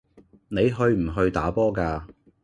[0.47, 2.01] 你去唔去打波㗎